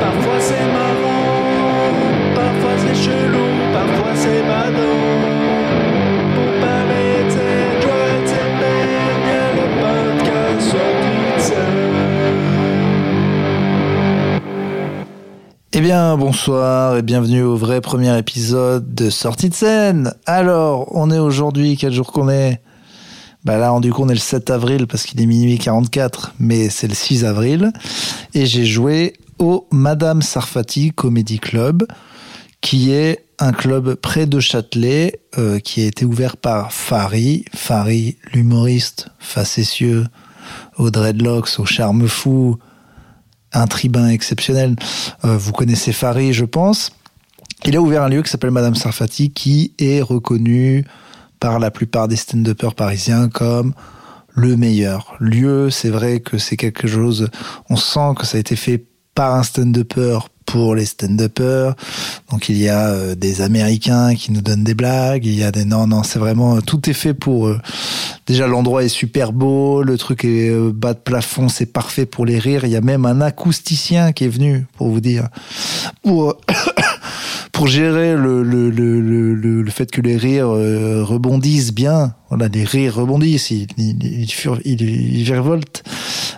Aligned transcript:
parfois 0.00 0.40
c'est 0.40 0.66
marrant, 0.72 1.92
parfois 2.34 2.76
c'est 2.78 2.94
chelou, 2.94 3.48
parfois 3.72 4.14
c'est 4.14 4.42
badant. 4.42 5.04
Pour 6.34 6.50
parler 6.60 7.24
de 7.24 7.30
joie 7.82 8.06
et 8.08 8.20
de 8.22 8.26
cette 8.26 8.54
peine, 8.60 9.22
y 9.26 9.30
a 9.30 9.48
le 9.54 9.66
podcast 9.80 10.76
scène. 11.38 11.98
Eh 15.72 15.80
bien, 15.80 16.16
bonsoir 16.16 16.96
et 16.96 17.02
bienvenue 17.02 17.42
au 17.42 17.56
vrai 17.56 17.80
premier 17.80 18.16
épisode 18.18 18.94
de 18.94 19.10
Sortie 19.10 19.48
de 19.48 19.54
scène. 19.54 20.12
Alors, 20.26 20.88
on 20.94 21.10
est 21.10 21.18
aujourd'hui, 21.18 21.76
quel 21.76 21.92
jour 21.92 22.12
qu'on 22.12 22.28
est? 22.28 22.60
Bah 23.48 23.56
là, 23.56 23.80
du 23.80 23.94
coup, 23.94 24.02
on 24.02 24.10
est 24.10 24.12
le 24.12 24.18
7 24.18 24.50
avril 24.50 24.86
parce 24.86 25.04
qu'il 25.04 25.22
est 25.22 25.24
minuit 25.24 25.56
44, 25.56 26.34
mais 26.38 26.68
c'est 26.68 26.86
le 26.86 26.92
6 26.92 27.24
avril. 27.24 27.72
Et 28.34 28.44
j'ai 28.44 28.66
joué 28.66 29.14
au 29.38 29.66
Madame 29.72 30.20
Sarfati 30.20 30.92
Comedy 30.92 31.38
Club, 31.38 31.86
qui 32.60 32.92
est 32.92 33.24
un 33.38 33.52
club 33.52 33.94
près 33.94 34.26
de 34.26 34.38
Châtelet, 34.38 35.22
euh, 35.38 35.60
qui 35.60 35.80
a 35.80 35.86
été 35.86 36.04
ouvert 36.04 36.36
par 36.36 36.74
Fari. 36.74 37.46
Fari, 37.54 38.18
l'humoriste 38.34 39.08
facétieux, 39.18 40.04
aux 40.76 40.90
dreadlocks, 40.90 41.58
au 41.58 41.64
charme 41.64 42.06
fou, 42.06 42.58
un 43.54 43.66
tribun 43.66 44.10
exceptionnel. 44.10 44.76
Euh, 45.24 45.38
vous 45.38 45.52
connaissez 45.52 45.92
Fari, 45.92 46.34
je 46.34 46.44
pense. 46.44 46.92
Il 47.64 47.74
a 47.76 47.80
ouvert 47.80 48.02
un 48.02 48.10
lieu 48.10 48.22
qui 48.22 48.28
s'appelle 48.28 48.50
Madame 48.50 48.74
Sarfati, 48.74 49.30
qui 49.30 49.72
est 49.78 50.02
reconnu 50.02 50.84
par 51.40 51.58
la 51.58 51.70
plupart 51.70 52.08
des 52.08 52.16
stand-uppers 52.16 52.74
parisiens 52.74 53.28
comme 53.28 53.72
le 54.34 54.56
meilleur 54.56 55.16
lieu. 55.20 55.70
C'est 55.70 55.90
vrai 55.90 56.20
que 56.20 56.38
c'est 56.38 56.56
quelque 56.56 56.86
chose, 56.86 57.28
on 57.68 57.76
sent 57.76 58.14
que 58.18 58.26
ça 58.26 58.36
a 58.36 58.40
été 58.40 58.56
fait 58.56 58.84
par 59.14 59.34
un 59.34 59.42
stand-upper 59.42 60.18
pour 60.48 60.74
les 60.74 60.86
stand-uppers. 60.86 61.74
Donc 62.30 62.48
il 62.48 62.56
y 62.56 62.68
a 62.68 62.88
euh, 62.88 63.14
des 63.14 63.42
Américains 63.42 64.14
qui 64.14 64.32
nous 64.32 64.40
donnent 64.40 64.64
des 64.64 64.74
blagues, 64.74 65.26
il 65.26 65.34
y 65.34 65.44
a 65.44 65.50
des 65.50 65.64
non 65.64 65.86
non, 65.86 66.02
c'est 66.02 66.18
vraiment 66.18 66.60
tout 66.62 66.88
est 66.88 66.94
fait 66.94 67.14
pour 67.14 67.48
euh, 67.48 67.60
déjà 68.26 68.46
l'endroit 68.46 68.82
est 68.82 68.88
super 68.88 69.32
beau, 69.32 69.82
le 69.82 69.98
truc 69.98 70.24
est 70.24 70.48
euh, 70.48 70.72
bas 70.72 70.94
de 70.94 71.00
plafond, 71.00 71.48
c'est 71.48 71.66
parfait 71.66 72.06
pour 72.06 72.24
les 72.24 72.38
rires, 72.38 72.64
il 72.64 72.70
y 72.70 72.76
a 72.76 72.80
même 72.80 73.04
un 73.04 73.20
acousticien 73.20 74.12
qui 74.12 74.24
est 74.24 74.28
venu 74.28 74.66
pour 74.76 74.88
vous 74.88 75.00
dire 75.00 75.28
pour 76.02 76.36
pour 77.58 77.66
gérer 77.66 78.14
le, 78.14 78.44
le, 78.44 78.70
le, 78.70 79.34
le, 79.34 79.70
fait 79.72 79.90
que 79.90 80.00
les 80.00 80.16
rires 80.16 80.46
euh, 80.48 81.02
rebondissent 81.02 81.74
bien. 81.74 82.14
Voilà, 82.28 82.46
les 82.46 82.62
rires 82.62 82.94
rebondissent, 82.94 83.50
ils, 83.50 83.66
ils, 83.76 83.96
ils, 84.00 84.82
ils, 84.82 85.24
virevoltent. 85.24 85.82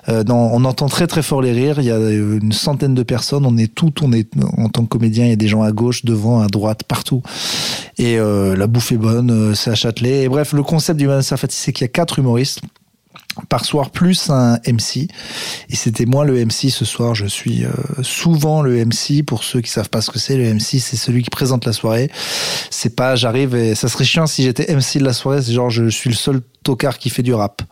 Euh, 0.08 0.24
non, 0.24 0.48
on 0.50 0.64
entend 0.64 0.88
très 0.88 1.06
très 1.06 1.20
fort 1.20 1.42
les 1.42 1.52
rires. 1.52 1.78
Il 1.78 1.84
y 1.84 1.90
a 1.90 1.96
euh, 1.96 2.38
une 2.40 2.52
centaine 2.52 2.94
de 2.94 3.02
personnes. 3.02 3.44
On 3.44 3.58
est 3.58 3.74
tout, 3.74 3.92
on 4.00 4.14
est 4.14 4.30
en 4.56 4.70
tant 4.70 4.84
que 4.84 4.88
comédien. 4.88 5.26
Il 5.26 5.28
y 5.28 5.34
a 5.34 5.36
des 5.36 5.48
gens 5.48 5.62
à 5.62 5.72
gauche, 5.72 6.06
devant, 6.06 6.40
à 6.40 6.46
droite, 6.46 6.84
partout. 6.84 7.22
Et 7.98 8.18
euh, 8.18 8.56
la 8.56 8.66
bouffe 8.66 8.90
est 8.90 8.96
bonne. 8.96 9.30
euh, 9.30 9.54
C'est 9.54 9.72
à 9.72 9.74
Châtelet. 9.74 10.22
Et 10.22 10.28
bref, 10.30 10.54
le 10.54 10.62
concept 10.62 10.98
du 10.98 11.06
Madame 11.06 11.20
Sarfati, 11.20 11.54
c'est 11.54 11.74
qu'il 11.74 11.84
y 11.84 11.84
a 11.84 11.88
quatre 11.88 12.18
humoristes 12.18 12.62
par 13.48 13.64
soir 13.64 13.90
plus 13.90 14.30
un 14.30 14.58
MC 14.66 15.08
et 15.68 15.76
c'était 15.76 16.06
moi 16.06 16.24
le 16.24 16.44
MC 16.44 16.70
ce 16.70 16.84
soir. 16.84 17.14
Je 17.14 17.26
suis 17.26 17.64
euh, 17.64 17.70
souvent 18.02 18.62
le 18.62 18.84
MC 18.84 19.24
pour 19.24 19.44
ceux 19.44 19.60
qui 19.60 19.70
savent 19.70 19.90
pas 19.90 20.00
ce 20.00 20.10
que 20.10 20.18
c'est 20.18 20.36
le 20.36 20.52
MC 20.54 20.78
c'est 20.80 20.96
celui 20.96 21.22
qui 21.22 21.30
présente 21.30 21.64
la 21.64 21.72
soirée. 21.72 22.10
C'est 22.70 22.96
pas 22.96 23.16
j'arrive 23.16 23.54
et 23.54 23.74
ça 23.74 23.88
serait 23.88 24.04
chiant 24.04 24.26
si 24.26 24.42
j'étais 24.42 24.74
MC 24.74 24.98
de 24.98 25.04
la 25.04 25.12
soirée. 25.12 25.42
C'est 25.42 25.52
genre 25.52 25.70
je 25.70 25.88
suis 25.88 26.10
le 26.10 26.16
seul 26.16 26.40
tocard 26.62 26.98
qui 26.98 27.10
fait 27.10 27.22
du 27.22 27.34
rap. 27.34 27.62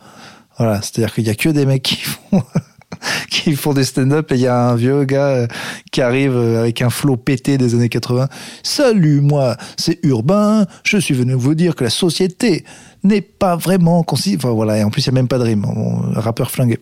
Voilà. 0.58 0.80
C'est 0.82 0.98
à 0.98 1.06
dire 1.06 1.14
qu'il 1.14 1.26
y 1.26 1.30
a 1.30 1.34
que 1.34 1.48
des 1.48 1.66
mecs 1.66 1.82
qui 1.82 1.96
font 1.96 2.42
qui 3.30 3.54
font 3.54 3.72
des 3.72 3.84
stand-up 3.84 4.32
et 4.32 4.36
il 4.36 4.40
y 4.40 4.46
a 4.46 4.70
un 4.70 4.74
vieux 4.74 5.04
gars 5.04 5.28
euh, 5.28 5.46
qui 5.92 6.00
arrive 6.00 6.36
euh, 6.36 6.60
avec 6.60 6.82
un 6.82 6.90
flow 6.90 7.16
pété 7.16 7.58
des 7.58 7.74
années 7.74 7.88
80. 7.88 8.28
Salut, 8.62 9.20
moi, 9.20 9.56
c'est 9.76 9.98
Urbain. 10.02 10.66
Je 10.84 10.98
suis 10.98 11.14
venu 11.14 11.34
vous 11.34 11.54
dire 11.54 11.74
que 11.74 11.84
la 11.84 11.90
société 11.90 12.64
n'est 13.04 13.20
pas 13.20 13.56
vraiment 13.56 14.02
concis. 14.02 14.36
Enfin 14.36 14.50
voilà, 14.50 14.78
et 14.78 14.84
en 14.84 14.90
plus 14.90 15.02
il 15.02 15.06
y 15.06 15.10
a 15.10 15.12
même 15.12 15.28
pas 15.28 15.38
de 15.38 15.44
rime. 15.44 15.62
Bon, 15.62 16.00
rappeur 16.12 16.50
flingué. 16.50 16.78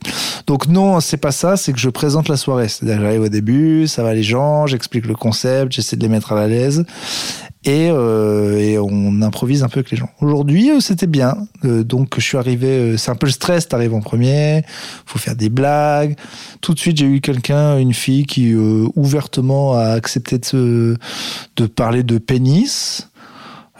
Donc 0.46 0.68
non, 0.68 1.00
c'est 1.00 1.16
pas 1.16 1.32
ça. 1.32 1.56
C'est 1.56 1.72
que 1.72 1.78
je 1.78 1.90
présente 1.90 2.28
la 2.28 2.36
soirée. 2.36 2.68
C'est-à-dire 2.68 3.00
j'arrive 3.00 3.22
au 3.22 3.28
début, 3.28 3.86
ça 3.86 4.02
va 4.02 4.14
les 4.14 4.22
gens, 4.22 4.66
j'explique 4.66 5.06
le 5.06 5.14
concept, 5.14 5.72
j'essaie 5.72 5.96
de 5.96 6.02
les 6.02 6.08
mettre 6.08 6.32
à 6.32 6.46
l'aise 6.46 6.84
et, 7.66 7.88
euh, 7.90 8.58
et 8.58 8.78
on 8.78 9.20
improvise 9.22 9.64
un 9.64 9.68
peu 9.68 9.80
avec 9.80 9.90
les 9.90 9.96
gens. 9.96 10.08
Aujourd'hui, 10.20 10.70
euh, 10.70 10.80
c'était 10.80 11.08
bien. 11.08 11.36
Euh, 11.64 11.82
donc, 11.82 12.14
je 12.16 12.20
suis 12.20 12.38
arrivé. 12.38 12.68
euh, 12.68 12.96
c'est 12.96 13.10
un 13.10 13.16
peu 13.16 13.26
le 13.26 13.32
stress. 13.32 13.66
T'arrives 13.66 13.92
en 13.92 14.00
premier. 14.00 14.62
Faut 15.04 15.18
faire 15.18 15.34
des 15.34 15.48
blagues. 15.48 16.16
Tout 16.60 16.74
de 16.74 16.78
suite, 16.78 16.96
j'ai 16.96 17.06
eu 17.06 17.20
quelqu'un, 17.20 17.78
une 17.78 17.92
fille, 17.92 18.24
qui 18.24 18.52
euh, 18.52 18.86
ouvertement 18.94 19.74
a 19.74 19.88
accepté 19.88 20.38
de, 20.38 20.96
de 21.56 21.66
parler 21.66 22.04
de 22.04 22.18
pénis. 22.18 23.10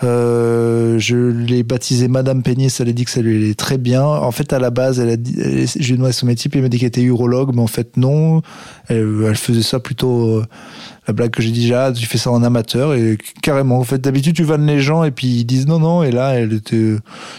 Euh, 0.03 0.99
je 0.99 1.17
l'ai 1.17 1.63
baptisée 1.63 2.07
Madame 2.09 2.43
Pénis, 2.43 2.81
elle 2.81 2.89
a 2.91 2.93
dit 2.93 3.05
que 3.07 3.11
ça 3.11 3.23
lui 3.23 3.37
allait 3.37 3.55
très 3.55 3.79
bien. 3.79 4.03
En 4.05 4.31
fait, 4.31 4.53
à 4.53 4.59
la 4.59 4.71
base, 4.71 5.01
elle 5.01 5.09
a 5.09 5.17
dit, 5.17 5.35
elle- 5.43 5.67
je 5.67 5.79
lui 5.87 5.95
ai 5.95 5.97
demandé 5.97 6.13
son 6.13 6.27
métier, 6.27 6.51
puis 6.51 6.59
elle 6.59 6.65
m'a 6.65 6.69
dit 6.69 6.79
qu'elle 6.79 6.89
était 6.89 7.03
urologue, 7.03 7.55
mais 7.55 7.63
en 7.63 7.67
fait, 7.67 7.97
non. 7.97 8.43
Elle, 8.89 9.25
elle 9.27 9.37
faisait 9.37 9.63
ça 9.63 9.81
plutôt, 9.81 10.37
euh, 10.39 10.45
la 11.09 11.15
blague 11.15 11.31
que 11.31 11.41
j'ai 11.41 11.51
dit 11.51 11.63
déjà, 11.63 11.93
tu 11.93 12.05
fais 12.07 12.19
ça 12.19 12.31
en 12.31 12.43
amateur, 12.43 12.93
et 12.95 13.17
carrément, 13.43 13.79
en 13.79 13.85
fait, 13.85 13.99
d'habitude, 13.99 14.37
tu 14.37 14.45
vannes 14.45 14.67
les 14.67 14.81
gens, 14.81 15.03
et 15.03 15.11
puis 15.11 15.29
ils 15.29 15.45
disent 15.45 15.67
non, 15.67 15.79
non, 15.79 16.03
et 16.03 16.11
là, 16.11 16.35
elle 16.35 16.53
était 16.53 16.97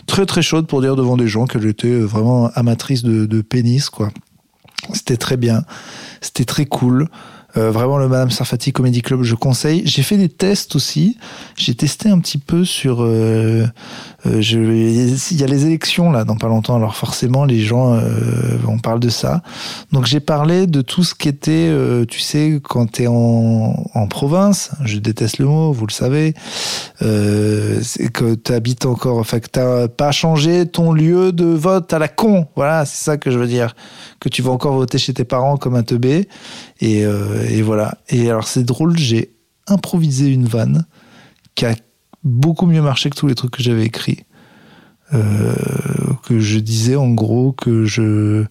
très, 0.07 0.25
très 0.25 0.41
chaude 0.41 0.65
pour 0.65 0.81
dire 0.81 0.95
devant 0.95 1.15
des 1.17 1.27
gens 1.27 1.45
qu'elle 1.45 1.65
était 1.67 1.99
vraiment 1.99 2.49
amatrice 2.55 3.03
de, 3.03 3.25
de 3.27 3.41
pénis, 3.41 3.89
quoi. 3.89 4.09
C'était 4.93 5.17
très 5.17 5.37
bien. 5.37 5.63
C'était 6.21 6.45
très 6.45 6.65
cool. 6.65 7.07
Euh, 7.57 7.71
vraiment, 7.71 7.97
le 7.97 8.07
Madame 8.07 8.29
Sarfati 8.29 8.71
Comedy 8.71 9.01
Club, 9.01 9.23
je 9.23 9.35
conseille. 9.35 9.81
J'ai 9.85 10.03
fait 10.03 10.17
des 10.17 10.29
tests 10.29 10.75
aussi. 10.75 11.17
J'ai 11.55 11.73
testé 11.73 12.09
un 12.09 12.19
petit 12.19 12.37
peu 12.37 12.65
sur. 12.65 13.01
euh, 13.01 13.65
euh, 14.25 14.41
il 14.41 15.37
y 15.37 15.43
a 15.43 15.47
les 15.47 15.65
élections 15.65 16.11
là 16.11 16.23
dans 16.23 16.35
pas 16.35 16.47
longtemps, 16.47 16.75
alors 16.75 16.95
forcément 16.95 17.45
les 17.45 17.61
gens, 17.61 17.97
on 18.67 18.77
parle 18.79 18.99
de 18.99 19.09
ça. 19.09 19.41
Donc 19.91 20.05
j'ai 20.05 20.19
parlé 20.19 20.67
de 20.67 20.81
tout 20.81 21.03
ce 21.03 21.15
qui 21.15 21.29
était, 21.29 21.71
tu 22.07 22.19
sais, 22.19 22.59
quand 22.63 22.91
t'es 22.91 23.07
en, 23.07 23.75
en 23.93 24.07
province. 24.07 24.71
Je 24.83 24.97
déteste 24.97 25.37
le 25.37 25.45
mot, 25.45 25.71
vous 25.71 25.85
le 25.85 25.93
savez. 25.93 26.33
C'est 26.99 28.11
que 28.11 28.35
tu 28.35 28.51
habites 28.51 28.85
encore, 28.85 29.17
enfin 29.19 29.39
que 29.39 29.47
t'as 29.47 29.87
pas 29.87 30.11
changé 30.11 30.65
ton 30.65 30.91
lieu 30.91 31.31
de 31.31 31.45
vote 31.45 31.93
à 31.93 31.99
la 31.99 32.07
con. 32.07 32.47
Voilà, 32.55 32.85
c'est 32.85 33.03
ça 33.03 33.17
que 33.17 33.31
je 33.31 33.39
veux 33.39 33.47
dire. 33.47 33.75
Que 34.19 34.29
tu 34.29 34.41
vas 34.41 34.51
encore 34.51 34.73
voter 34.73 34.97
chez 34.97 35.13
tes 35.13 35.25
parents 35.25 35.57
comme 35.57 35.75
un 35.75 35.83
teubé. 35.83 36.27
Et, 36.81 37.05
et 37.49 37.61
voilà. 37.61 37.97
Et 38.09 38.29
alors 38.29 38.47
c'est 38.47 38.63
drôle, 38.63 38.97
j'ai 38.97 39.33
improvisé 39.67 40.31
une 40.31 40.45
vanne 40.45 40.85
qui 41.55 41.65
a 41.65 41.75
beaucoup 42.23 42.65
mieux 42.65 42.81
marché 42.81 43.09
que 43.09 43.15
tous 43.15 43.27
les 43.27 43.35
trucs 43.35 43.51
que 43.51 43.63
j'avais 43.63 43.85
écrits. 43.85 44.23
Euh, 45.13 45.53
que 46.23 46.39
je 46.39 46.59
disais 46.59 46.97
en 46.97 47.09
gros 47.09 47.53
que 47.53 47.85
je, 47.85 48.43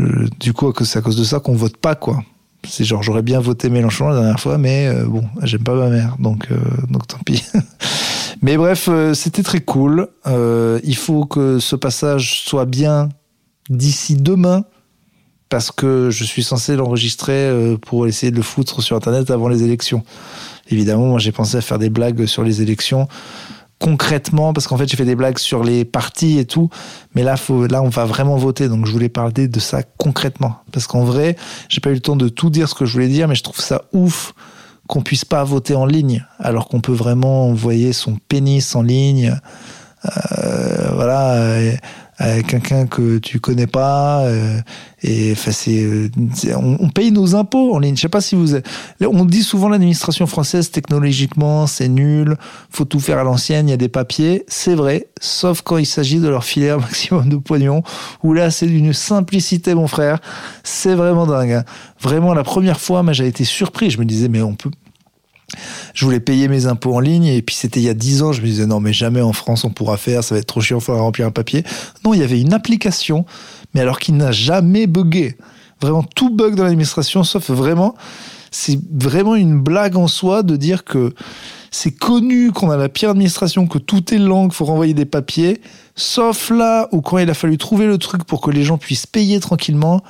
euh, 0.00 0.28
du 0.38 0.52
coup 0.52 0.70
que 0.72 0.84
c'est 0.84 0.98
à 0.98 1.02
cause 1.02 1.16
de 1.16 1.24
ça 1.24 1.40
qu'on 1.40 1.54
vote 1.54 1.78
pas 1.78 1.94
quoi. 1.94 2.22
C'est 2.68 2.84
genre 2.84 3.02
j'aurais 3.02 3.22
bien 3.22 3.40
voté 3.40 3.70
Mélenchon 3.70 4.08
la 4.08 4.16
dernière 4.16 4.40
fois, 4.40 4.58
mais 4.58 4.86
euh, 4.86 5.06
bon 5.06 5.24
j'aime 5.42 5.64
pas 5.64 5.74
ma 5.74 5.88
mère, 5.88 6.16
donc 6.18 6.48
donc 6.90 7.06
tant 7.06 7.18
pis. 7.24 7.42
mais 8.42 8.58
bref, 8.58 8.88
c'était 9.14 9.42
très 9.42 9.60
cool. 9.60 10.08
Il 10.26 10.96
faut 10.96 11.24
que 11.24 11.58
ce 11.58 11.76
passage 11.76 12.42
soit 12.42 12.66
bien 12.66 13.08
d'ici 13.70 14.16
demain 14.16 14.64
parce 15.48 15.70
que 15.70 16.10
je 16.10 16.24
suis 16.24 16.42
censé 16.42 16.76
l'enregistrer 16.76 17.32
euh, 17.32 17.76
pour 17.76 18.06
essayer 18.06 18.30
de 18.30 18.36
le 18.36 18.42
foutre 18.42 18.82
sur 18.82 18.96
internet 18.96 19.30
avant 19.30 19.48
les 19.48 19.62
élections. 19.62 20.02
Évidemment, 20.70 21.06
moi 21.06 21.18
j'ai 21.18 21.32
pensé 21.32 21.56
à 21.56 21.60
faire 21.60 21.78
des 21.78 21.90
blagues 21.90 22.26
sur 22.26 22.42
les 22.42 22.62
élections 22.62 23.08
concrètement 23.78 24.52
parce 24.52 24.66
qu'en 24.66 24.78
fait 24.78 24.88
j'ai 24.88 24.96
fait 24.96 25.04
des 25.04 25.14
blagues 25.14 25.38
sur 25.38 25.62
les 25.62 25.84
partis 25.84 26.38
et 26.38 26.46
tout. 26.46 26.70
Mais 27.14 27.22
là 27.22 27.36
là 27.68 27.82
on 27.82 27.88
va 27.88 28.04
vraiment 28.04 28.36
voter. 28.36 28.68
Donc 28.68 28.86
je 28.86 28.92
voulais 28.92 29.08
parler 29.08 29.48
de 29.48 29.60
ça 29.60 29.82
concrètement. 29.82 30.56
Parce 30.72 30.86
qu'en 30.86 31.04
vrai 31.04 31.36
j'ai 31.68 31.80
pas 31.80 31.90
eu 31.90 31.94
le 31.94 32.00
temps 32.00 32.16
de 32.16 32.28
tout 32.28 32.50
dire 32.50 32.68
ce 32.68 32.74
que 32.74 32.86
je 32.86 32.92
voulais 32.92 33.08
dire 33.08 33.28
mais 33.28 33.34
je 33.34 33.42
trouve 33.42 33.60
ça 33.60 33.82
ouf 33.92 34.32
qu'on 34.86 35.02
puisse 35.02 35.24
pas 35.24 35.44
voter 35.44 35.74
en 35.74 35.86
ligne 35.86 36.24
alors 36.38 36.68
qu'on 36.68 36.80
peut 36.80 36.92
vraiment 36.92 37.48
envoyer 37.48 37.92
son 37.92 38.16
pénis 38.28 38.74
en 38.74 38.82
ligne. 38.82 39.38
Euh, 40.06 40.90
voilà 40.94 41.36
à 42.18 42.42
quelqu'un 42.42 42.86
que 42.86 43.18
tu 43.18 43.40
connais 43.40 43.66
pas 43.66 44.22
euh, 44.22 44.60
et 45.02 45.32
enfin 45.32 45.50
c'est 45.50 45.82
euh, 45.82 46.08
on, 46.56 46.76
on 46.80 46.88
paye 46.88 47.10
nos 47.10 47.34
impôts 47.34 47.74
en 47.74 47.78
ligne. 47.78 47.96
Je 47.96 48.02
sais 48.02 48.08
pas 48.08 48.20
si 48.20 48.34
vous 48.34 48.54
on 49.00 49.24
dit 49.24 49.42
souvent 49.42 49.68
l'administration 49.68 50.26
française 50.26 50.70
technologiquement 50.70 51.66
c'est 51.66 51.88
nul 51.88 52.36
faut 52.70 52.84
tout 52.84 53.00
faire 53.00 53.18
à 53.18 53.24
l'ancienne 53.24 53.68
il 53.68 53.72
y 53.72 53.74
a 53.74 53.78
des 53.78 53.88
papiers. 53.88 54.44
C'est 54.48 54.74
vrai 54.74 55.08
sauf 55.20 55.62
quand 55.62 55.78
il 55.78 55.86
s'agit 55.86 56.20
de 56.20 56.28
leur 56.28 56.44
filer 56.44 56.70
un 56.70 56.78
maximum 56.78 57.28
de 57.28 57.36
pognon 57.36 57.82
où 58.22 58.32
là 58.32 58.50
c'est 58.50 58.66
d'une 58.66 58.92
simplicité 58.92 59.74
mon 59.74 59.88
frère. 59.88 60.20
C'est 60.62 60.94
vraiment 60.94 61.26
dingue 61.26 61.52
hein. 61.52 61.64
vraiment 62.00 62.34
la 62.34 62.44
première 62.44 62.80
fois 62.80 63.02
moi 63.02 63.12
j'ai 63.12 63.26
été 63.26 63.44
surpris. 63.44 63.90
Je 63.90 63.98
me 63.98 64.04
disais 64.04 64.28
mais 64.28 64.42
on 64.42 64.54
peut 64.54 64.70
je 65.94 66.04
voulais 66.04 66.20
payer 66.20 66.48
mes 66.48 66.66
impôts 66.66 66.94
en 66.94 67.00
ligne 67.00 67.26
et 67.26 67.42
puis 67.42 67.54
c'était 67.54 67.80
il 67.80 67.84
y 67.86 67.88
a 67.88 67.94
10 67.94 68.22
ans, 68.22 68.32
je 68.32 68.40
me 68.40 68.46
disais 68.46 68.66
non 68.66 68.80
mais 68.80 68.92
jamais 68.92 69.20
en 69.20 69.32
France 69.32 69.64
on 69.64 69.70
pourra 69.70 69.96
faire, 69.96 70.24
ça 70.24 70.34
va 70.34 70.40
être 70.40 70.46
trop 70.46 70.60
chiant, 70.60 70.78
il 70.78 70.84
faudra 70.84 71.02
remplir 71.02 71.26
un 71.26 71.30
papier. 71.30 71.64
Non, 72.04 72.14
il 72.14 72.20
y 72.20 72.22
avait 72.22 72.40
une 72.40 72.52
application, 72.52 73.24
mais 73.74 73.80
alors 73.80 73.98
qui 73.98 74.12
n'a 74.12 74.32
jamais 74.32 74.86
bugué. 74.86 75.36
Vraiment, 75.80 76.02
tout 76.02 76.30
bug 76.30 76.54
dans 76.54 76.64
l'administration, 76.64 77.24
sauf 77.24 77.50
vraiment, 77.50 77.94
c'est 78.50 78.78
vraiment 78.92 79.34
une 79.34 79.60
blague 79.60 79.96
en 79.96 80.06
soi 80.06 80.42
de 80.42 80.56
dire 80.56 80.84
que 80.84 81.12
c'est 81.70 81.90
connu 81.90 82.52
qu'on 82.52 82.70
a 82.70 82.76
la 82.76 82.88
pire 82.88 83.10
administration, 83.10 83.66
que 83.66 83.78
tout 83.78 84.14
est 84.14 84.18
lent, 84.18 84.44
qu'il 84.44 84.54
faut 84.54 84.64
renvoyer 84.64 84.94
des 84.94 85.04
papiers, 85.04 85.60
sauf 85.96 86.50
là 86.50 86.88
où 86.92 87.00
quand 87.00 87.18
il 87.18 87.28
a 87.28 87.34
fallu 87.34 87.58
trouver 87.58 87.86
le 87.86 87.98
truc 87.98 88.24
pour 88.24 88.40
que 88.40 88.52
les 88.52 88.62
gens 88.62 88.78
puissent 88.78 89.06
payer 89.06 89.40
tranquillement, 89.40 90.02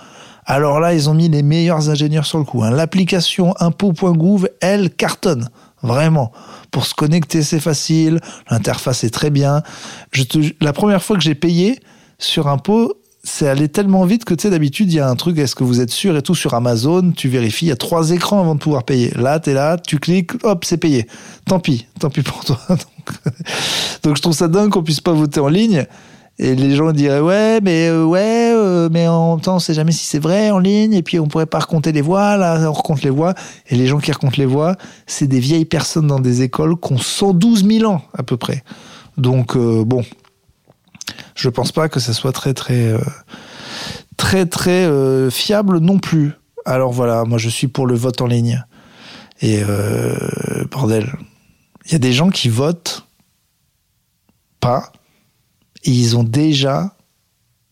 alors 0.47 0.81
là, 0.81 0.95
ils 0.95 1.09
ont 1.09 1.15
mis 1.15 1.29
les 1.29 1.43
meilleurs 1.43 1.89
ingénieurs 1.91 2.27
sur 2.27 2.39
le 2.39 2.45
coup. 2.45 2.63
hein. 2.63 2.71
L'application 2.71 3.55
impôt.gouv, 3.61 4.49
elle 4.61 4.91
cartonne. 4.91 5.49
Vraiment. 5.83 6.33
Pour 6.71 6.87
se 6.87 6.95
connecter, 6.95 7.43
c'est 7.43 7.61
facile. 7.61 8.21
L'interface 8.51 9.05
est 9.05 9.11
très 9.11 9.31
bien. 9.31 9.63
La 10.61 10.73
première 10.73 11.03
fois 11.03 11.17
que 11.17 11.23
j'ai 11.23 11.35
payé 11.35 11.79
sur 12.19 12.49
impôt, 12.49 12.95
c'est 13.23 13.49
allé 13.49 13.69
tellement 13.69 14.05
vite 14.05 14.25
que 14.25 14.35
tu 14.35 14.43
sais, 14.43 14.51
d'habitude, 14.51 14.93
il 14.93 14.97
y 14.97 15.01
a 15.01 15.09
un 15.09 15.17
truc, 15.17 15.39
est-ce 15.39 15.55
que 15.55 15.65
vous 15.65 15.81
êtes 15.81 15.91
sûr 15.91 16.17
et 16.17 16.23
tout 16.23 16.35
sur 16.35 16.55
Amazon, 16.55 17.11
tu 17.11 17.29
vérifies, 17.29 17.67
il 17.67 17.69
y 17.69 17.73
a 17.73 17.77
trois 17.77 18.11
écrans 18.11 18.41
avant 18.41 18.55
de 18.55 18.61
pouvoir 18.61 18.85
payer. 18.85 19.11
Là, 19.17 19.41
tu 19.41 19.51
es 19.51 19.55
là, 19.55 19.79
tu 19.79 19.99
cliques, 19.99 20.33
hop, 20.43 20.65
c'est 20.65 20.77
payé. 20.77 21.07
Tant 21.47 21.59
pis, 21.59 21.87
tant 22.01 22.11
pis 22.11 22.23
pour 22.23 22.45
toi. 22.45 22.59
Donc, 22.69 22.79
donc 24.03 24.17
je 24.17 24.23
trouve 24.23 24.33
ça 24.35 24.49
dingue 24.49 24.71
qu'on 24.71 24.83
puisse 24.83 25.03
pas 25.03 25.13
voter 25.13 25.41
en 25.41 25.49
ligne. 25.49 25.85
Et 26.39 26.57
les 26.57 26.75
gens 26.75 26.91
diraient 26.91 27.21
ouais, 27.21 27.61
mais 27.63 27.89
euh, 27.89 28.05
ouais, 28.05 28.53
euh, 28.53 28.89
mais 28.91 29.07
en 29.07 29.37
même 29.37 29.41
temps, 29.41 29.57
on 29.57 29.61
sait 29.61 29.75
jamais 29.75 29.93
si 29.93 30.05
c'est 30.05 30.19
vrai 30.19 30.51
en 30.51 30.59
ligne. 30.59 30.93
Et 30.93 31.03
puis 31.03 31.21
on 31.21 31.29
pourrait 31.29 31.47
pas 31.47 31.61
recompter 31.61 31.93
les 31.93 32.01
voix. 32.01 32.37
Là, 32.37 32.69
on 32.69 32.73
recompte 32.73 33.03
les 33.03 33.11
voix. 33.11 33.35
Et 33.69 33.77
les 33.77 33.87
gens 33.87 33.99
qui 33.99 34.11
recomptent 34.11 34.37
les 34.37 34.47
voix, 34.47 34.77
c'est 35.07 35.29
des 35.29 35.39
vieilles 35.39 35.65
personnes 35.65 36.09
dans 36.09 36.19
des 36.19 36.43
écoles 36.43 36.79
qui 36.79 36.93
ont 36.93 36.99
112 36.99 37.67
000 37.67 37.91
ans 37.91 38.03
à 38.15 38.25
peu 38.25 38.37
près. 38.37 38.65
Donc 39.17 39.57
euh, 39.57 39.85
bon, 39.85 40.05
je 41.37 41.49
pense 41.49 41.71
pas 41.71 41.89
que 41.89 42.01
ça 42.01 42.13
soit 42.13 42.33
très 42.33 42.53
très 42.53 42.95
très 44.17 44.47
très 44.47 44.91
fiable 45.31 45.79
non 45.79 45.99
plus. 45.99 46.33
Alors 46.65 46.93
voilà, 46.93 47.25
moi 47.25 47.39
je 47.39 47.49
suis 47.49 47.69
pour 47.69 47.87
le 47.87 47.95
vote 47.95 48.21
en 48.21 48.27
ligne. 48.27 48.65
Et 49.41 49.63
bordel, 50.71 51.13
il 51.87 51.93
y 51.93 51.95
a 51.95 51.99
des 51.99 52.13
gens 52.13 52.31
qui 52.31 52.49
votent 52.49 53.07
pas 54.59 54.91
et 55.85 55.91
ils 55.91 56.17
ont 56.17 56.25
déjà 56.25 56.97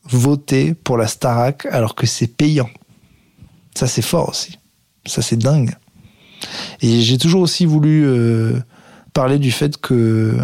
voté 0.05 0.75
pour 0.75 0.97
la 0.97 1.07
Starac 1.07 1.67
alors 1.67 1.95
que 1.95 2.07
c'est 2.07 2.27
payant. 2.27 2.69
Ça, 3.75 3.87
c'est 3.87 4.03
fort 4.03 4.29
aussi. 4.29 4.59
Ça, 5.07 5.23
c'est 5.23 5.37
dingue. 5.37 5.75
Et 6.81 7.01
j'ai 7.01 7.19
toujours 7.19 7.43
aussi 7.43 7.65
voulu 7.67 8.05
euh, 8.05 8.61
parler 9.15 9.39
du 9.39 9.51
fait 9.51 9.77
que 9.79 10.37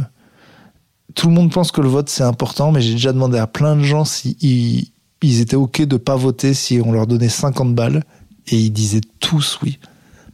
tout 1.15 1.29
le 1.29 1.35
monde 1.35 1.53
pense 1.53 1.73
que 1.73 1.81
le 1.81 1.89
vote, 1.89 2.09
c'est 2.09 2.23
important, 2.23 2.71
mais 2.73 2.81
j'ai 2.81 2.93
déjà 2.93 3.13
demandé 3.13 3.39
à 3.39 3.47
plein 3.47 3.77
de 3.77 3.83
gens 3.83 4.05
si 4.05 4.37
ils, 4.41 4.93
ils 5.23 5.41
étaient 5.41 5.57
OK 5.57 5.83
de 5.83 5.97
pas 5.97 6.17
voter 6.17 6.55
si 6.55 6.81
on 6.85 6.93
leur 6.93 7.07
donnait 7.07 7.29
50 7.29 7.75
balles. 7.75 8.05
Et 8.47 8.57
ils 8.57 8.71
disaient 8.71 9.03
tous 9.21 9.59
oui. 9.63 9.79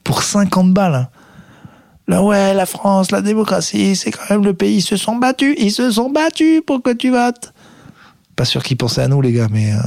Pour 0.04 0.22
50 0.22 0.72
balles. 0.72 0.94
hein. 0.94 1.08
Ouais, 2.08 2.52
la 2.54 2.66
France, 2.66 3.10
la 3.10 3.22
démocratie, 3.22 3.96
c'est 3.96 4.10
quand 4.10 4.28
même 4.30 4.44
le 4.44 4.54
pays. 4.54 4.76
Ils 4.76 4.82
se 4.82 4.96
sont 4.96 5.16
battus. 5.16 5.54
Ils 5.58 5.72
se 5.72 5.90
sont 5.90 6.10
battus 6.10 6.60
pour 6.66 6.82
que 6.82 6.90
tu 6.90 7.10
votes. 7.10 7.52
Pas 8.36 8.44
sûr 8.44 8.62
qu'ils 8.62 8.76
pensaient 8.76 9.02
à 9.02 9.08
nous, 9.08 9.20
les 9.22 9.32
gars, 9.32 9.48
mais, 9.50 9.72
euh, 9.72 9.78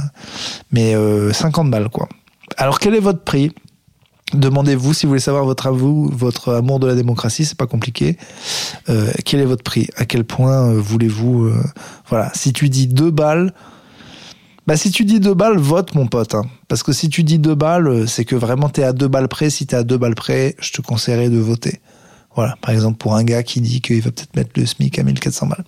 mais 0.72 0.94
euh, 0.94 1.32
50 1.32 1.70
balles, 1.70 1.90
quoi. 1.90 2.08
Alors, 2.56 2.78
quel 2.80 2.94
est 2.94 3.00
votre 3.00 3.22
prix? 3.22 3.52
Demandez-vous 4.34 4.92
si 4.92 5.06
vous 5.06 5.10
voulez 5.10 5.20
savoir 5.20 5.44
votre, 5.44 5.70
votre 5.70 6.54
amour 6.54 6.80
de 6.80 6.86
la 6.86 6.94
démocratie, 6.94 7.44
c'est 7.44 7.56
pas 7.56 7.66
compliqué. 7.66 8.18
Euh, 8.88 9.10
quel 9.24 9.40
est 9.40 9.46
votre 9.46 9.62
prix? 9.62 9.88
À 9.96 10.04
quel 10.04 10.24
point 10.24 10.68
euh, 10.70 10.78
voulez-vous 10.78 11.44
euh, 11.46 11.62
Voilà, 12.08 12.30
si 12.34 12.52
tu 12.52 12.68
dis 12.68 12.88
2 12.88 13.10
balles, 13.10 13.54
bah 14.66 14.76
si 14.76 14.90
tu 14.90 15.06
dis 15.06 15.18
2 15.18 15.32
balles, 15.32 15.56
vote 15.56 15.94
mon 15.94 16.06
pote. 16.06 16.34
hein. 16.34 16.42
Parce 16.68 16.82
que 16.82 16.92
si 16.92 17.08
tu 17.08 17.22
dis 17.24 17.38
2 17.38 17.54
balles, 17.54 17.86
euh, 17.88 18.06
c'est 18.06 18.26
que 18.26 18.36
vraiment 18.36 18.68
t'es 18.68 18.82
à 18.82 18.92
2 18.92 19.08
balles 19.08 19.28
près. 19.28 19.48
Si 19.48 19.66
t'es 19.66 19.76
à 19.76 19.82
2 19.82 19.96
balles 19.96 20.14
près, 20.14 20.56
je 20.60 20.72
te 20.72 20.82
conseillerais 20.82 21.30
de 21.30 21.38
voter. 21.38 21.80
Voilà, 22.38 22.54
par 22.60 22.70
exemple 22.70 22.98
pour 22.98 23.16
un 23.16 23.24
gars 23.24 23.42
qui 23.42 23.60
dit 23.60 23.80
qu'il 23.80 24.00
va 24.00 24.12
peut-être 24.12 24.36
mettre 24.36 24.50
le 24.54 24.64
SMIC 24.64 24.96
à 25.00 25.02
1400 25.02 25.48
balles. 25.48 25.64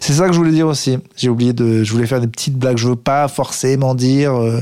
C'est 0.00 0.14
ça 0.14 0.26
que 0.26 0.32
je 0.32 0.38
voulais 0.38 0.50
dire 0.50 0.66
aussi. 0.66 0.98
J'ai 1.16 1.28
oublié 1.28 1.52
de, 1.52 1.84
je 1.84 1.92
voulais 1.92 2.08
faire 2.08 2.20
des 2.20 2.26
petites 2.26 2.56
blagues. 2.56 2.76
Je 2.76 2.88
veux 2.88 2.96
pas 2.96 3.28
forcément 3.28 3.94
dire, 3.94 4.34
euh, 4.34 4.60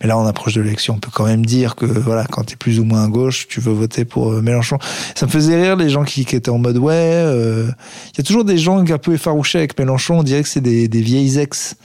mais 0.00 0.08
là 0.08 0.18
on 0.18 0.26
approche 0.26 0.54
de 0.54 0.62
l'élection, 0.62 0.94
on 0.94 0.98
peut 0.98 1.12
quand 1.14 1.26
même 1.26 1.46
dire 1.46 1.76
que 1.76 1.86
voilà, 1.86 2.24
quand 2.24 2.42
t'es 2.42 2.56
plus 2.56 2.80
ou 2.80 2.84
moins 2.84 3.04
à 3.04 3.06
gauche, 3.06 3.46
tu 3.46 3.60
veux 3.60 3.72
voter 3.72 4.04
pour 4.04 4.32
euh, 4.32 4.42
Mélenchon. 4.42 4.78
Ça 5.14 5.26
me 5.26 5.30
faisait 5.30 5.54
rire 5.62 5.76
les 5.76 5.90
gens 5.90 6.02
qui, 6.02 6.22
étaient 6.22 6.50
en 6.50 6.58
mode 6.58 6.78
ouais. 6.78 6.92
euh, 6.92 7.70
Il 8.14 8.18
y 8.18 8.20
a 8.22 8.24
toujours 8.24 8.44
des 8.44 8.58
gens 8.58 8.84
un 8.84 8.98
peu 8.98 9.14
effarouchés 9.14 9.58
avec 9.58 9.78
Mélenchon. 9.78 10.18
On 10.18 10.22
dirait 10.24 10.42
que 10.42 10.48
c'est 10.48 10.60
des, 10.60 10.88
des 10.88 11.02
vieilles 11.02 11.38
ex. 11.38 11.76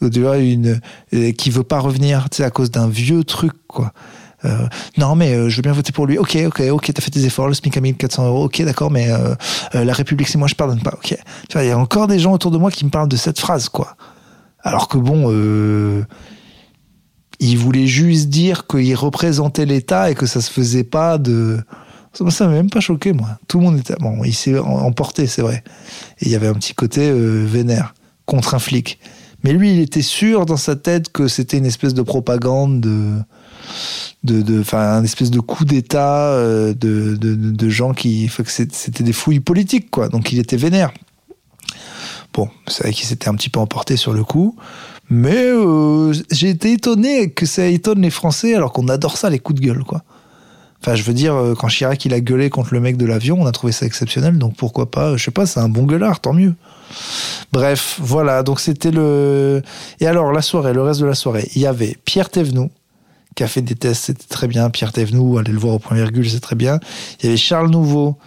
Tu 0.00 0.20
vois, 0.20 0.38
une 0.38 0.80
qui 1.36 1.50
veut 1.50 1.62
pas 1.62 1.78
revenir, 1.78 2.28
tu 2.28 2.38
sais, 2.38 2.44
à 2.44 2.50
cause 2.50 2.72
d'un 2.72 2.88
vieux 2.88 3.22
truc, 3.22 3.52
quoi. 3.68 3.92
Euh, 4.44 4.66
non, 4.96 5.14
mais 5.14 5.34
euh, 5.34 5.48
je 5.48 5.56
veux 5.56 5.62
bien 5.62 5.72
voter 5.72 5.92
pour 5.92 6.06
lui. 6.06 6.18
Ok, 6.18 6.36
ok, 6.46 6.62
ok, 6.70 6.92
t'as 6.94 7.02
fait 7.02 7.10
tes 7.10 7.24
efforts, 7.24 7.48
le 7.48 7.54
SMIC 7.54 7.76
à 7.76 7.80
1400 7.80 8.26
euros. 8.26 8.44
Ok, 8.44 8.62
d'accord, 8.62 8.90
mais 8.90 9.10
euh, 9.10 9.34
la 9.74 9.92
République, 9.92 10.28
c'est 10.28 10.38
moi, 10.38 10.48
je 10.48 10.54
pardonne 10.54 10.80
pas. 10.80 10.94
Ok. 10.94 11.16
Tu 11.48 11.52
vois, 11.52 11.64
il 11.64 11.68
y 11.68 11.72
a 11.72 11.78
encore 11.78 12.06
des 12.06 12.18
gens 12.18 12.32
autour 12.32 12.50
de 12.50 12.58
moi 12.58 12.70
qui 12.70 12.84
me 12.84 12.90
parlent 12.90 13.08
de 13.08 13.16
cette 13.16 13.38
phrase, 13.38 13.68
quoi. 13.68 13.96
Alors 14.62 14.88
que 14.88 14.98
bon, 14.98 15.30
il 17.40 17.56
voulait 17.58 17.86
juste 17.86 18.28
dire 18.28 18.66
qu'il 18.66 18.94
représentait 18.96 19.66
l'État 19.66 20.10
et 20.10 20.14
que 20.14 20.26
ça 20.26 20.40
se 20.40 20.50
faisait 20.50 20.84
pas 20.84 21.18
de. 21.18 21.60
Ça 22.30 22.46
m'a 22.46 22.52
même 22.52 22.70
pas 22.70 22.80
choqué, 22.80 23.12
moi. 23.12 23.38
Tout 23.46 23.58
le 23.58 23.64
monde 23.64 23.78
était. 23.78 23.94
Bon, 24.00 24.24
il 24.24 24.34
s'est 24.34 24.58
em- 24.58 24.64
emporté, 24.66 25.26
c'est 25.26 25.42
vrai. 25.42 25.62
Et 26.20 26.26
il 26.26 26.32
y 26.32 26.34
avait 26.34 26.48
un 26.48 26.54
petit 26.54 26.74
côté 26.74 27.12
vénère 27.12 27.94
contre 28.26 28.54
un 28.54 28.58
flic. 28.58 28.98
Mais 29.44 29.52
lui, 29.52 29.72
il 29.72 29.80
était 29.80 30.02
sûr 30.02 30.46
dans 30.46 30.56
sa 30.56 30.74
tête 30.74 31.10
que 31.12 31.28
c'était 31.28 31.58
une 31.58 31.66
espèce 31.66 31.94
de 31.94 32.02
propagande 32.02 32.80
de 32.80 33.12
de, 34.24 34.42
de, 34.42 34.64
un 34.74 35.04
espèce 35.04 35.30
de 35.30 35.40
coup 35.40 35.64
d'État 35.64 36.30
euh, 36.30 36.74
de, 36.74 37.16
de, 37.16 37.34
de, 37.34 37.68
gens 37.68 37.92
qui, 37.92 38.30
c'était 38.46 39.04
des 39.04 39.12
fouilles 39.12 39.40
politiques, 39.40 39.90
quoi. 39.90 40.08
Donc 40.08 40.32
il 40.32 40.38
était 40.38 40.56
vénère. 40.56 40.92
Bon, 42.32 42.48
c'est 42.66 42.84
vrai 42.84 42.92
qu'il 42.92 43.06
s'était 43.06 43.28
un 43.28 43.34
petit 43.34 43.48
peu 43.48 43.58
emporté 43.58 43.96
sur 43.96 44.12
le 44.12 44.22
coup, 44.22 44.56
mais 45.10 45.36
euh, 45.36 46.12
j'ai 46.30 46.50
été 46.50 46.72
étonné 46.72 47.30
que 47.30 47.46
ça 47.46 47.66
étonne 47.66 48.02
les 48.02 48.10
Français 48.10 48.54
alors 48.54 48.72
qu'on 48.72 48.88
adore 48.88 49.16
ça, 49.16 49.30
les 49.30 49.38
coups 49.38 49.60
de 49.60 49.66
gueule, 49.66 49.84
quoi. 49.84 50.02
Enfin, 50.80 50.94
je 50.94 51.02
veux 51.02 51.14
dire, 51.14 51.34
euh, 51.34 51.54
quand 51.54 51.66
Chirac 51.66 52.04
il 52.04 52.14
a 52.14 52.20
gueulé 52.20 52.50
contre 52.50 52.72
le 52.72 52.80
mec 52.80 52.96
de 52.96 53.06
l'avion, 53.06 53.38
on 53.40 53.46
a 53.46 53.52
trouvé 53.52 53.72
ça 53.72 53.84
exceptionnel, 53.84 54.38
donc 54.38 54.54
pourquoi 54.56 54.90
pas, 54.90 55.16
je 55.16 55.24
sais 55.24 55.30
pas, 55.30 55.46
c'est 55.46 55.58
un 55.58 55.68
bon 55.68 55.84
gueulard, 55.84 56.20
tant 56.20 56.32
mieux. 56.32 56.54
Bref, 57.52 57.98
voilà, 58.00 58.42
donc 58.42 58.60
c'était 58.60 58.90
le. 58.90 59.62
Et 60.00 60.06
alors, 60.06 60.32
la 60.32 60.42
soirée, 60.42 60.72
le 60.72 60.82
reste 60.82 61.00
de 61.00 61.06
la 61.06 61.14
soirée, 61.14 61.48
il 61.54 61.62
y 61.62 61.66
avait 61.66 61.96
Pierre 62.04 62.30
Thévenoud, 62.30 62.70
qui 63.38 63.44
a 63.44 63.46
fait 63.46 63.62
des 63.62 63.76
tests, 63.76 64.06
c'était 64.06 64.26
très 64.28 64.48
bien. 64.48 64.68
Pierre 64.68 64.90
Thévenoud, 64.90 65.38
allez 65.38 65.52
le 65.52 65.60
voir 65.60 65.74
au 65.74 65.78
point 65.78 65.96
virgule, 65.96 66.28
c'est 66.28 66.40
très 66.40 66.56
bien. 66.56 66.80
Il 67.20 67.26
y 67.26 67.28
avait 67.28 67.36
Charles 67.36 67.70
Nouveau, 67.70 68.18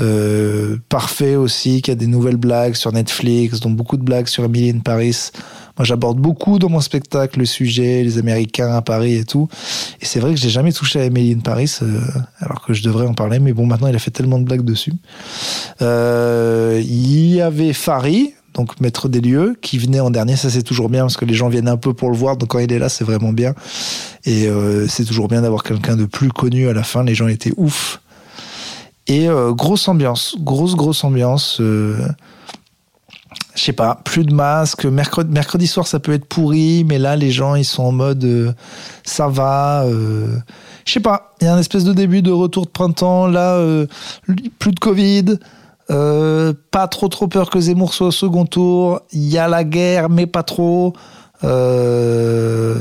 euh, 0.00 0.78
parfait 0.88 1.36
aussi, 1.36 1.80
qui 1.80 1.92
a 1.92 1.94
des 1.94 2.08
nouvelles 2.08 2.38
blagues 2.38 2.74
sur 2.74 2.90
Netflix, 2.92 3.60
dont 3.60 3.70
beaucoup 3.70 3.96
de 3.96 4.02
blagues 4.02 4.26
sur 4.26 4.42
Emily 4.42 4.70
in 4.70 4.80
Paris. 4.80 5.30
Moi, 5.78 5.84
j'aborde 5.84 6.18
beaucoup 6.18 6.58
dans 6.58 6.68
mon 6.68 6.80
spectacle 6.80 7.38
le 7.38 7.44
sujet, 7.44 8.02
les 8.02 8.18
Américains 8.18 8.74
à 8.74 8.82
Paris 8.82 9.14
et 9.14 9.24
tout. 9.24 9.46
Et 10.00 10.06
c'est 10.06 10.18
vrai 10.18 10.34
que 10.34 10.40
j'ai 10.40 10.50
jamais 10.50 10.72
touché 10.72 10.98
à 10.98 11.04
Emily 11.04 11.34
in 11.34 11.38
Paris, 11.38 11.72
euh, 11.82 12.00
alors 12.40 12.64
que 12.66 12.72
je 12.72 12.82
devrais 12.82 13.06
en 13.06 13.14
parler. 13.14 13.38
Mais 13.38 13.52
bon, 13.52 13.64
maintenant, 13.64 13.86
il 13.86 13.94
a 13.94 14.00
fait 14.00 14.10
tellement 14.10 14.40
de 14.40 14.44
blagues 14.44 14.64
dessus. 14.64 14.94
Euh, 15.82 16.82
il 16.84 17.32
y 17.32 17.40
avait 17.40 17.74
Fari, 17.74 18.34
donc 18.54 18.80
maître 18.80 19.08
des 19.08 19.20
lieux, 19.20 19.56
qui 19.60 19.78
venait 19.78 20.00
en 20.00 20.10
dernier. 20.10 20.36
Ça, 20.36 20.50
c'est 20.50 20.62
toujours 20.62 20.88
bien 20.88 21.02
parce 21.02 21.16
que 21.16 21.24
les 21.24 21.34
gens 21.34 21.48
viennent 21.48 21.68
un 21.68 21.76
peu 21.76 21.94
pour 21.94 22.10
le 22.10 22.16
voir. 22.16 22.36
Donc 22.36 22.50
quand 22.50 22.58
il 22.58 22.72
est 22.72 22.78
là, 22.78 22.88
c'est 22.88 23.04
vraiment 23.04 23.32
bien. 23.32 23.54
Et 24.24 24.46
euh, 24.48 24.86
c'est 24.88 25.04
toujours 25.04 25.28
bien 25.28 25.42
d'avoir 25.42 25.62
quelqu'un 25.62 25.96
de 25.96 26.04
plus 26.04 26.30
connu 26.30 26.68
à 26.68 26.72
la 26.72 26.82
fin. 26.82 27.04
Les 27.04 27.14
gens 27.14 27.28
étaient 27.28 27.54
ouf. 27.56 28.00
Et 29.06 29.28
euh, 29.28 29.52
grosse 29.52 29.88
ambiance, 29.88 30.36
grosse 30.38 30.76
grosse 30.76 31.02
ambiance. 31.04 31.58
euh, 31.60 31.96
je 33.54 33.62
sais 33.62 33.72
pas, 33.72 34.00
plus 34.04 34.24
de 34.24 34.32
masques. 34.32 34.86
Mercredi, 34.86 35.30
mercredi 35.30 35.66
soir, 35.66 35.86
ça 35.86 35.98
peut 35.98 36.12
être 36.12 36.24
pourri, 36.24 36.84
mais 36.84 36.98
là, 36.98 37.16
les 37.16 37.30
gens, 37.30 37.54
ils 37.54 37.64
sont 37.64 37.82
en 37.82 37.92
mode 37.92 38.24
euh, 38.24 38.52
ça 39.04 39.28
va. 39.28 39.84
je 39.86 40.92
sais 40.92 41.00
pas, 41.00 41.32
il 41.40 41.44
y 41.44 41.48
a 41.48 41.54
un 41.54 41.58
espèce 41.58 41.84
de 41.84 41.92
début 41.92 42.22
de 42.22 42.30
retour 42.30 42.64
de 42.64 42.70
printemps. 42.70 43.26
Là, 43.26 43.62
plus 44.58 44.72
de 44.72 44.80
Covid. 44.80 45.38
Euh, 45.90 46.52
pas 46.70 46.88
trop 46.88 47.08
trop 47.08 47.28
peur 47.28 47.50
que 47.50 47.60
Zemmour 47.60 47.94
soit 47.94 48.08
au 48.08 48.12
second 48.12 48.46
tour. 48.46 49.00
Il 49.12 49.28
y 49.28 49.38
a 49.38 49.48
la 49.48 49.64
guerre, 49.64 50.08
mais 50.08 50.26
pas 50.26 50.42
trop. 50.42 50.94
Euh, 51.44 52.78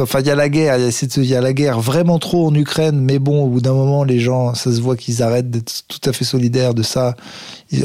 Enfin, 0.00 0.18
il 0.18 0.26
y 0.26 0.30
a 0.30 0.34
la 0.34 0.48
guerre, 0.48 0.76
il 0.76 1.24
y 1.24 1.36
a 1.36 1.40
la 1.40 1.52
guerre 1.52 1.78
vraiment 1.78 2.18
trop 2.18 2.48
en 2.48 2.54
Ukraine, 2.56 3.00
mais 3.00 3.20
bon, 3.20 3.44
au 3.44 3.46
bout 3.46 3.60
d'un 3.60 3.74
moment, 3.74 4.02
les 4.02 4.18
gens, 4.18 4.52
ça 4.52 4.72
se 4.72 4.80
voit 4.80 4.96
qu'ils 4.96 5.22
arrêtent 5.22 5.50
d'être 5.50 5.84
tout 5.86 6.00
à 6.10 6.12
fait 6.12 6.24
solidaires 6.24 6.74
de 6.74 6.82
ça. 6.82 7.14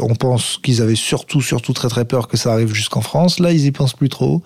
On 0.01 0.15
pense 0.15 0.57
qu'ils 0.57 0.81
avaient 0.81 0.95
surtout, 0.95 1.39
surtout 1.39 1.73
très 1.73 1.87
très 1.87 2.05
peur 2.05 2.27
que 2.27 2.35
ça 2.35 2.51
arrive 2.51 2.73
jusqu'en 2.73 3.01
France. 3.01 3.39
Là, 3.39 3.51
ils 3.51 3.63
y 3.63 3.71
pensent 3.71 3.93
plus 3.93 4.09
trop. 4.09 4.41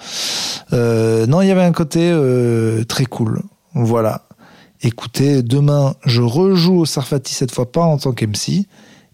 Euh, 0.73 1.25
non, 1.25 1.41
il 1.41 1.47
y 1.47 1.51
avait 1.51 1.63
un 1.63 1.71
côté 1.71 2.13
très 2.89 3.05
cool. 3.05 3.41
Voilà. 3.73 4.23
Écoutez, 4.81 5.41
demain, 5.41 5.95
je 6.03 6.21
rejoue 6.21 6.79
au 6.79 6.85
Sarfati 6.85 7.33
cette 7.33 7.53
fois 7.53 7.71
pas 7.71 7.83
en 7.83 7.97
tant 7.97 8.11
qu'MC 8.11 8.65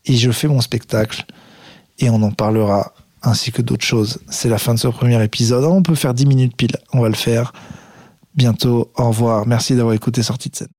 et 0.06 0.15
je 0.15 0.32
fais 0.32 0.48
mon 0.48 0.62
spectacle 0.62 1.25
et 2.00 2.10
on 2.10 2.22
en 2.24 2.32
parlera 2.32 2.94
ainsi 3.22 3.51
que 3.51 3.62
d'autres 3.62 3.86
choses. 3.86 4.20
C'est 4.29 4.50
la 4.50 4.58
fin 4.58 4.74
de 4.74 4.79
ce 4.79 4.88
premier 4.88 5.22
épisode. 5.24 5.63
On 5.65 5.84
peut 5.84 5.96
faire 5.96 6.13
10 6.13 6.25
minutes 6.25 6.56
pile, 6.56 6.77
on 6.94 7.01
va 7.01 7.10
le 7.10 7.15
faire. 7.15 7.53
bientôt. 8.36 8.91
Au 8.96 9.10
revoir. 9.10 9.46
Merci 9.46 9.75
d'avoir 9.75 9.94
écouté 9.94 10.24
Sortie 10.24 10.50
de 10.50 10.56
scène. 10.56 10.78